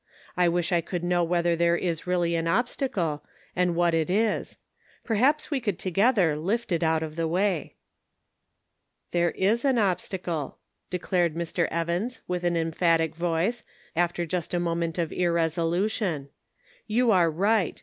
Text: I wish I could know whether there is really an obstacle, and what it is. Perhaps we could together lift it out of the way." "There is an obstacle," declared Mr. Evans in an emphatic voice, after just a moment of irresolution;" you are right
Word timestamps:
I 0.35 0.47
wish 0.49 0.71
I 0.71 0.81
could 0.81 1.03
know 1.03 1.23
whether 1.23 1.55
there 1.55 1.75
is 1.77 2.07
really 2.07 2.33
an 2.33 2.47
obstacle, 2.47 3.23
and 3.55 3.75
what 3.75 3.93
it 3.93 4.09
is. 4.09 4.57
Perhaps 5.03 5.51
we 5.51 5.59
could 5.61 5.77
together 5.77 6.35
lift 6.35 6.71
it 6.71 6.81
out 6.81 7.03
of 7.03 7.15
the 7.15 7.27
way." 7.27 7.75
"There 9.11 9.29
is 9.29 9.63
an 9.63 9.77
obstacle," 9.77 10.57
declared 10.89 11.35
Mr. 11.35 11.67
Evans 11.69 12.23
in 12.27 12.43
an 12.45 12.57
emphatic 12.57 13.13
voice, 13.15 13.63
after 13.95 14.25
just 14.25 14.55
a 14.55 14.59
moment 14.59 14.97
of 14.97 15.11
irresolution;" 15.13 16.29
you 16.87 17.11
are 17.11 17.29
right 17.29 17.79